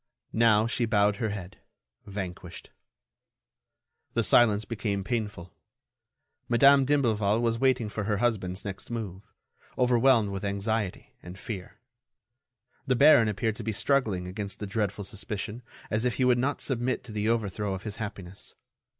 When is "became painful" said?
4.65-5.53